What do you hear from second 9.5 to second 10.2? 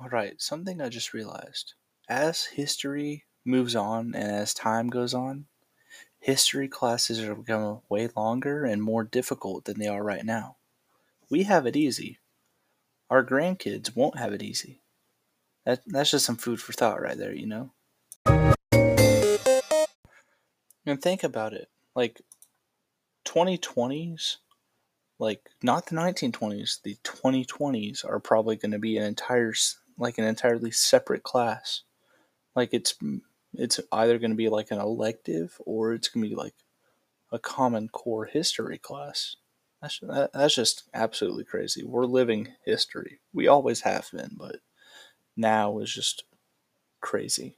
than they are